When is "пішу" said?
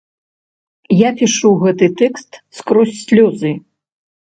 1.21-1.53